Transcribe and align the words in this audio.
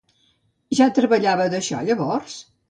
Ja 0.79 0.87
treballava 0.99 1.47
d'això 1.55 1.83
llavors? 1.91 2.41